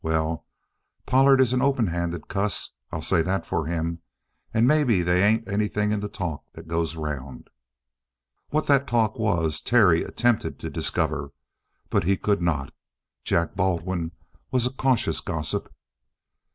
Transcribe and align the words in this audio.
Well 0.03 0.45
Pollard 1.05 1.39
is 1.39 1.53
an 1.53 1.61
open 1.61 1.85
handed 1.85 2.27
cuss, 2.27 2.71
I'll 2.91 3.03
say 3.03 3.21
that 3.21 3.45
for 3.45 3.67
him, 3.67 3.99
and 4.51 4.67
maybe 4.67 5.03
they 5.03 5.21
ain't 5.21 5.47
anything 5.47 5.91
in 5.91 5.99
the 5.99 6.09
talk 6.09 6.43
that 6.53 6.67
goes 6.67 6.95
around." 6.95 7.51
What 8.49 8.65
that 8.65 8.87
talk 8.87 9.19
was 9.19 9.61
Terry 9.61 10.01
attempted 10.01 10.57
to 10.57 10.71
discover, 10.71 11.33
but 11.91 12.03
he 12.03 12.17
could 12.17 12.41
not. 12.41 12.73
Jack 13.23 13.53
Baldwin 13.55 14.11
was 14.49 14.65
a 14.65 14.71
cautious 14.73 15.19
gossip. 15.21 15.71